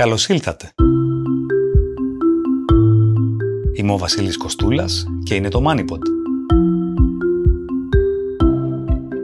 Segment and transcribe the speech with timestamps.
[0.00, 0.74] Καλώς ήλθατε!
[3.72, 5.98] Είμαι ο Βασίλης Κοστούλας και είναι το MoneyPod.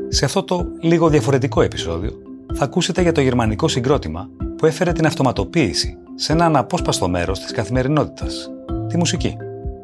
[0.08, 2.12] Σε αυτό το λίγο διαφορετικό επεισόδιο
[2.54, 7.52] θα ακούσετε για το γερμανικό συγκρότημα που έφερε την αυτοματοποίηση σε ένα αναπόσπαστο μέρος της
[7.52, 8.50] καθημερινότητας,
[8.88, 9.36] τη μουσική.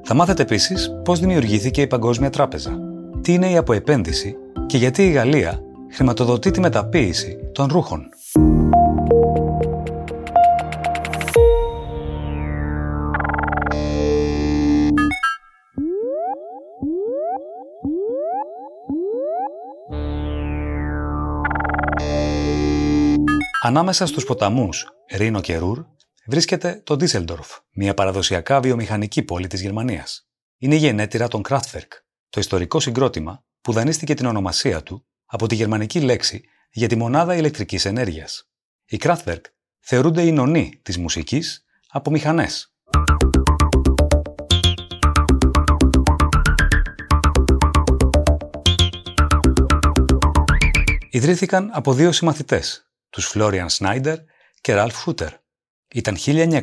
[0.02, 2.78] Θα μάθετε επίσης πώς δημιουργήθηκε η Παγκόσμια Τράπεζα,
[3.20, 5.60] τι είναι η αποεπένδυση και γιατί η Γαλλία
[5.90, 8.08] χρηματοδοτεί τη μεταποίηση των ρούχων.
[23.66, 25.84] Ανάμεσα στους ποταμούς Ρήνο και Ρούρ
[26.26, 30.28] βρίσκεται το Ντίσελντορφ, μια παραδοσιακά βιομηχανική πόλη της Γερμανίας.
[30.58, 31.88] Είναι η γενέτειρα των Kraftwerk,
[32.28, 37.36] το ιστορικό συγκρότημα που δανείστηκε την ονομασία του από τη γερμανική λέξη για τη μονάδα
[37.36, 38.50] ηλεκτρικής ενέργειας.
[38.86, 39.42] Οι Kraftwerk
[39.80, 42.74] θεωρούνται οι νονοί της μουσικής από μηχανές.
[51.10, 52.85] Ιδρύθηκαν από δύο συμμαθητές,
[53.16, 54.16] τους Florian Snyder
[54.60, 55.28] και Ralph Shooter.
[55.92, 56.62] Ήταν 1969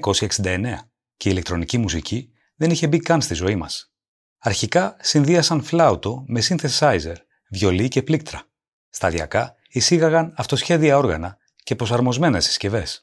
[1.18, 3.94] και η ηλεκτρονική μουσική δεν είχε μπει καν στη ζωή μας.
[4.38, 7.16] Αρχικά συνδύασαν φλάουτο με synthesizer,
[7.50, 8.44] βιολί και πλήκτρα.
[8.90, 13.02] Σταδιακά εισήγαγαν αυτοσχέδια όργανα και προσαρμοσμένες συσκευές.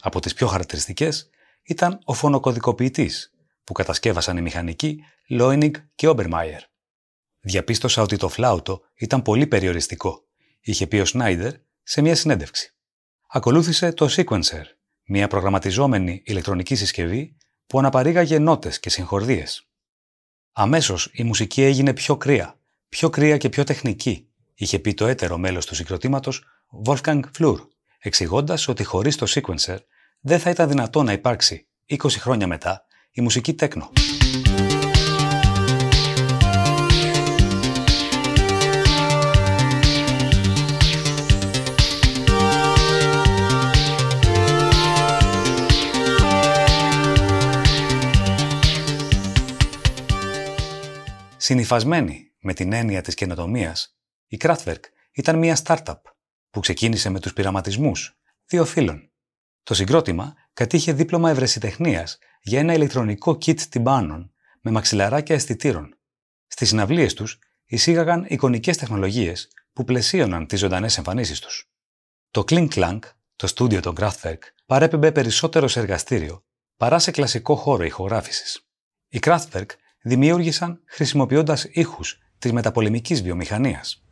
[0.00, 1.30] Από τις πιο χαρακτηριστικές
[1.62, 3.33] ήταν ο φωνοκωδικοποιητής
[3.64, 6.60] που κατασκεύασαν οι μηχανικοί Λόινιγκ και Obermeier.
[7.40, 10.24] Διαπίστωσα ότι το φλάουτο ήταν πολύ περιοριστικό,
[10.60, 12.74] είχε πει ο Σνάιντερ σε μια συνέντευξη.
[13.28, 14.62] Ακολούθησε το Sequencer,
[15.04, 19.68] μια προγραμματιζόμενη ηλεκτρονική συσκευή που αναπαρήγαγε νότες και συγχορδίες.
[20.52, 25.38] Αμέσως η μουσική έγινε πιο κρύα, πιο κρύα και πιο τεχνική, είχε πει το έτερο
[25.38, 26.44] μέλος του συγκροτήματος
[26.86, 27.56] Wolfgang Flur,
[27.98, 29.78] εξηγώντας ότι χωρίς το Sequencer
[30.20, 32.83] δεν θα ήταν δυνατό να υπάρξει 20 χρόνια μετά
[33.16, 33.90] η μουσική τέκνο.
[51.36, 53.96] Συνυφασμένη με την έννοια της καινοτομίας,
[54.26, 54.80] η Kraftwerk
[55.12, 56.00] ήταν μια startup
[56.50, 59.10] που ξεκίνησε με τους πειραματισμούς δύο φίλων.
[59.62, 65.98] Το συγκρότημα κατήχε δίπλωμα ευρεσιτεχνίας για ένα ηλεκτρονικό kit τυμπάνων με μαξιλαράκια αισθητήρων.
[66.46, 71.70] Στις συναυλίες τους εισήγαγαν εικονικές τεχνολογίες που πλαισίωναν τις ζωντανές εμφανίσεις τους.
[72.30, 72.98] Το Kling Clank,
[73.36, 76.44] το στούντιο των Kraftwerk, παρέπεμπε περισσότερο σε εργαστήριο
[76.76, 78.66] παρά σε κλασικό χώρο ηχογράφησης.
[79.08, 79.68] Οι Kraftwerk
[80.02, 84.04] δημιούργησαν χρησιμοποιώντας ήχους της μεταπολεμικής βιομηχανίας.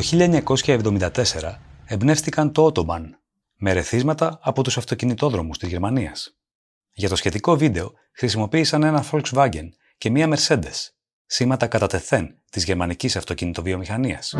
[0.00, 1.10] Το 1974
[1.86, 3.04] εμπνεύστηκαν το Autobahn
[3.56, 6.36] με ρεθίσματα από τους αυτοκινητόδρομους της Γερμανίας.
[6.92, 9.68] Για το σχετικό βίντεο χρησιμοποίησαν ένα Volkswagen
[9.98, 10.88] και μία Mercedes,
[11.26, 14.34] σήματα κατά τεθέν της γερμανικής αυτοκινητοβιομηχανίας.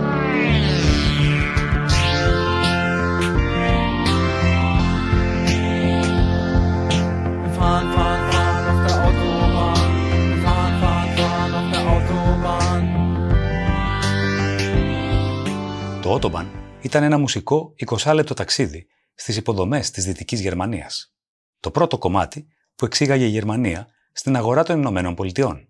[16.10, 16.46] Το Autobahn
[16.80, 21.14] ήταν ένα μουσικό 20 λεπτό ταξίδι στις υποδομές της Δυτικής Γερμανίας.
[21.60, 25.68] Το πρώτο κομμάτι που εξήγαγε η Γερμανία στην αγορά των Ηνωμένων Πολιτειών.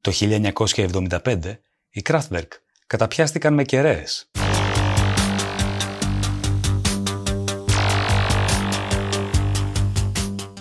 [0.00, 1.58] Το 1975
[1.90, 2.48] οι Kraftwerk
[2.86, 4.30] καταπιάστηκαν με κεραίες.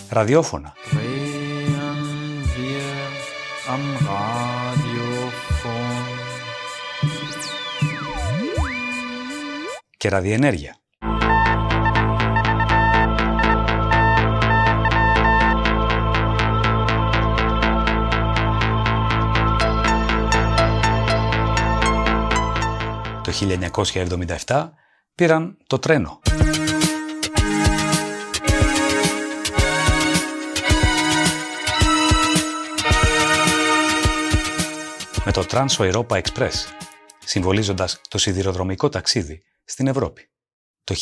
[0.09, 0.73] Ραδιόφωνα.
[10.05, 10.75] Και ραδιενέργεια.
[23.23, 23.31] Το
[24.45, 24.69] 1977
[25.15, 26.19] πήραν το τρένο.
[35.25, 36.51] Με το Trans Europa Express,
[37.25, 40.29] συμβολίζοντας το σιδηροδρομικό ταξίδι στην Ευρώπη.
[40.83, 40.95] Το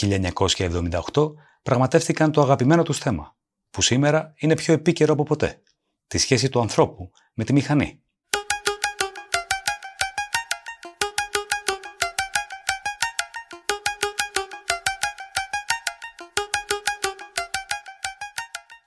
[1.14, 1.34] 1978
[1.64, 3.36] πραγματεύτηκαν το αγαπημένο τους θέμα,
[3.70, 5.62] που σήμερα είναι πιο επίκαιρο από ποτέ,
[6.08, 8.04] τη σχέση του ανθρώπου με τη μηχανή.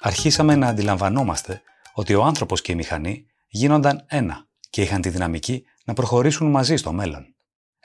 [0.00, 1.62] Αρχίσαμε να αντιλαμβανόμαστε
[1.92, 6.76] ότι ο άνθρωπος και η μηχανή γίνονταν ένα και είχαν τη δυναμική να προχωρήσουν μαζί
[6.76, 7.35] στο μέλλον.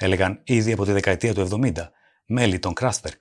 [0.04, 1.72] Έλεγαν ήδη από τη δεκαετία του 70
[2.26, 3.18] μέλη των Kraftwerk.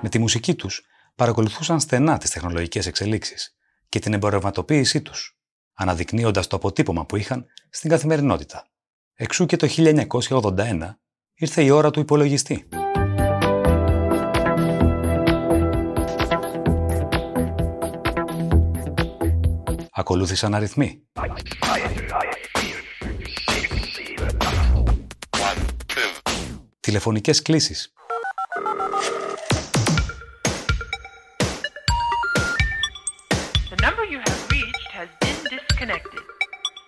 [0.00, 0.82] Με τη μουσική τους
[1.14, 3.56] παρακολουθούσαν στενά τις τεχνολογικές εξελίξεις
[3.88, 5.38] και την εμπορευματοποίησή τους,
[5.74, 8.66] αναδεικνύοντας το αποτύπωμα που είχαν στην καθημερινότητα.
[9.14, 10.98] Εξού και το 1981
[11.34, 12.68] ήρθε η ώρα του υπολογιστή.
[19.96, 21.02] Ακολούθησαν αριθμοί.
[26.80, 27.92] Τηλεφωνικές κλήσεις.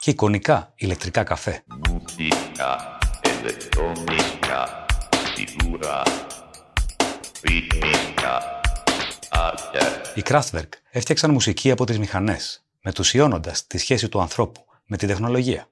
[0.00, 1.64] Και εικονικά ηλεκτρικά καφέ.
[10.14, 15.71] Οι Kraftwerk έφτιαξαν μουσική από τις μηχανές, μετουσιώνοντας τη σχέση του ανθρώπου με την τεχνολογία.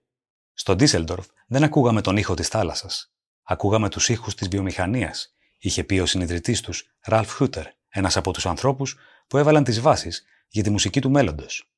[0.53, 3.13] Στο Ντίσελντορφ δεν ακούγαμε τον ήχο της θάλασσας.
[3.43, 8.47] Ακούγαμε τους ήχους της βιομηχανίας, είχε πει ο συνειδητής τους, Ραλφ Χούτερ, ένας από τους
[8.47, 8.97] ανθρώπους
[9.27, 11.71] που έβαλαν τις βάσεις για τη μουσική του μέλλοντος.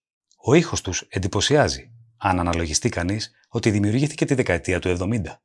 [0.45, 5.43] Ο ήχος τους εντυπωσιάζει, αν αναλογιστεί κανείς ότι δημιουργήθηκε τη δεκαετία του 70.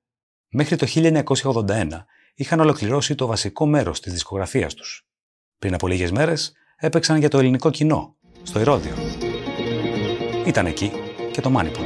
[0.50, 5.08] Μέχρι το 1981 είχαν ολοκληρώσει το βασικό μέρος της δισκογραφίας τους.
[5.60, 9.01] Πριν από λίγες μέρες έπαιξαν για το ελληνικό κοινό, στο Ηρώδιο.
[10.46, 10.92] Ήταν εκεί
[11.32, 11.84] και το Μάνιπουλ.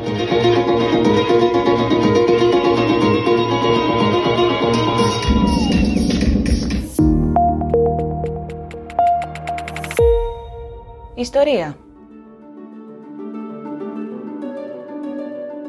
[11.16, 11.78] Ιστορία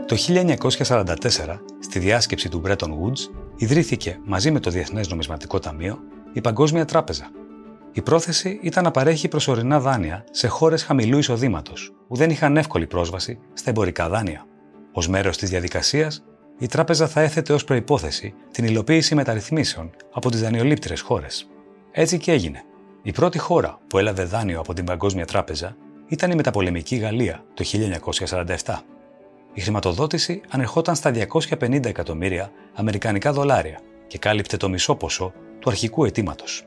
[0.06, 5.98] Το 1944, στη διάσκεψη του Bretton Woods, ιδρύθηκε μαζί με το Διεθνές Νομισματικό Ταμείο
[6.32, 7.30] η Παγκόσμια Τράπεζα.
[7.96, 12.86] Η πρόθεση ήταν να παρέχει προσωρινά δάνεια σε χώρες χαμηλού εισοδήματος, που δεν είχαν εύκολη
[12.86, 14.46] πρόσβαση στα εμπορικά δάνεια.
[14.92, 16.24] Ω μέρος της διαδικασίας,
[16.58, 21.48] η τράπεζα θα έθετε ως προπόθεση την υλοποίηση μεταρρυθμίσεων από τις δανειολήπτηρε χώρες.
[21.92, 22.62] Έτσι και έγινε.
[23.02, 25.76] Η πρώτη χώρα που έλαβε δάνειο από την Παγκόσμια Τράπεζα
[26.08, 27.64] ήταν η μεταπολεμική Γαλλία το
[28.64, 28.78] 1947.
[29.52, 31.12] Η χρηματοδότηση ανερχόταν στα
[31.58, 36.66] 250 εκατομμύρια αμερικανικά δολάρια και κάλυπτε το μισό ποσό του αρχικού αιτήματος.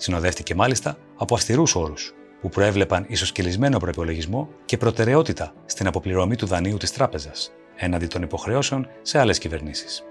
[0.00, 6.76] Συνοδεύτηκε μάλιστα από αυστηρούς όρους, που προέβλεπαν ισοσκελισμένο προπολογισμό και προτεραιότητα στην αποπληρωμή του δανείου
[6.76, 10.02] της τράπεζας, έναντι των υποχρεώσεων σε άλλες κυβερνήσεις.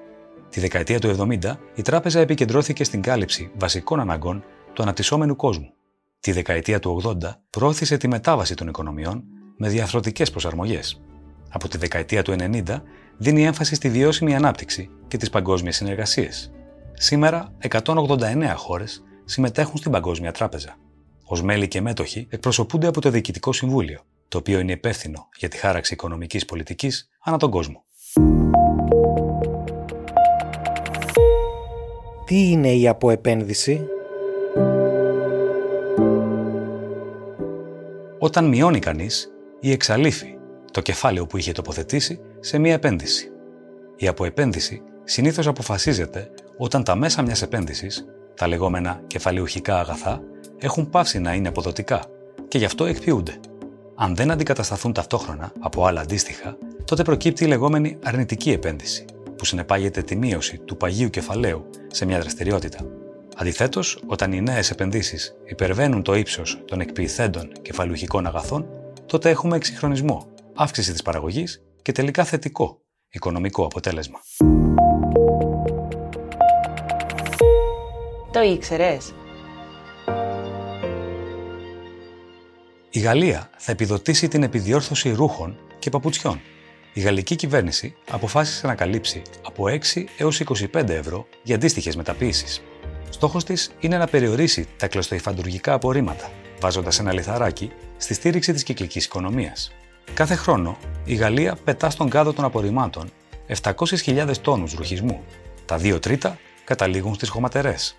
[0.50, 4.44] Τη δεκαετία του 70, η τράπεζα επικεντρώθηκε στην κάλυψη βασικών αναγκών
[4.74, 5.74] του αναπτυσσόμενου κόσμου.
[6.20, 7.14] Τη δεκαετία του 80
[7.50, 9.24] προώθησε τη μετάβαση των οικονομιών
[9.58, 11.02] με διαφορετικέ προσαρμογές.
[11.50, 12.64] Από τη δεκαετία του 90
[13.18, 16.52] δίνει έμφαση στη βιώσιμη ανάπτυξη και τις παγκόσμιες συνεργασίες.
[16.94, 20.78] Σήμερα, 189 χώρες συμμετέχουν στην Παγκόσμια Τράπεζα.
[21.24, 25.58] Ω μέλη και μέτοχοι εκπροσωπούνται από το Διοικητικό Συμβούλιο, το οποίο είναι υπεύθυνο για τη
[25.58, 27.84] χάραξη οικονομικής πολιτικής ανά τον κόσμο.
[32.26, 33.88] Τι είναι η αποεπένδυση;
[38.20, 40.38] Όταν μειώνει κανείς ή εξαλείφει
[40.72, 43.32] το κεφάλαιο που είχε τοποθετήσει σε μία επένδυση.
[43.96, 48.06] Η αποεπένδυση συνήθως αποφασίζεται όταν τα μέσα μιας επένδυσης,
[48.38, 50.22] τα λεγόμενα κεφαλαιουχικά αγαθά,
[50.58, 52.04] έχουν πάυσει να είναι αποδοτικά
[52.48, 53.40] και γι' αυτό εκποιούνται.
[53.96, 60.02] Αν δεν αντικατασταθούν ταυτόχρονα από άλλα αντίστοιχα, τότε προκύπτει η λεγόμενη αρνητική επένδυση, που συνεπάγεται
[60.02, 62.80] τη μείωση του παγίου κεφαλαίου σε μια δραστηριότητα.
[63.36, 68.66] Αντιθέτως, όταν οι νέες επενδύσεις υπερβαίνουν το ύψος των εκποιηθέντων κεφαλουχικών αγαθών,
[69.06, 74.20] τότε έχουμε εξυγχρονισμό, αύξηση της παραγωγής και τελικά θετικό οικονομικό αποτέλεσμα.
[78.38, 79.14] Το ήξερες;
[82.90, 86.42] Η Γαλλία θα επιδοτήσει την επιδιόρθωση ρούχων και παπουτσιών.
[86.94, 92.62] Η γαλλική κυβέρνηση αποφάσισε να καλύψει από 6 έως 25 ευρώ για αντίστοιχες μεταποίησεις.
[93.10, 99.06] Στόχος της είναι να περιορίσει τα κλωστοϊφαντουργικά απορρίμματα, βάζοντας ένα λιθαράκι στη στήριξη της κυκλικής
[99.06, 99.72] οικονομίας.
[100.14, 103.10] Κάθε χρόνο, η Γαλλία πετά στον κάδο των απορριμμάτων
[103.62, 105.24] 700.000 τόνους ρουχισμού.
[105.66, 107.98] Τα δύο τρίτα καταλήγουν στις χωματερές.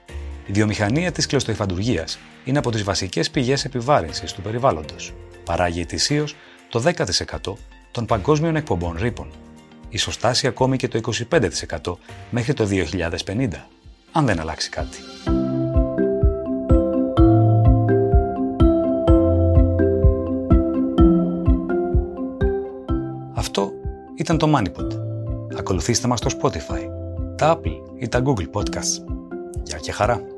[0.49, 5.13] Η βιομηχανία της κλωστοϊφαντουργίας είναι από τις βασικές πηγές επιβάρυνσης του περιβάλλοντος.
[5.45, 6.37] Παράγει ετησίως
[6.69, 7.57] το 10%
[7.91, 9.31] των παγκόσμιων εκπομπών ρήπων.
[9.89, 11.99] Ίσως φτάσει ακόμη και το 25%
[12.31, 13.49] μέχρι το 2050,
[14.13, 14.99] αν δεν αλλάξει κάτι.
[23.35, 23.73] Αυτό
[24.17, 24.89] ήταν το MoneyPod.
[25.59, 26.87] Ακολουθήστε μας στο Spotify,
[27.37, 29.05] τα Apple ή τα Google Podcasts.
[29.63, 30.37] Γεια και χαρά!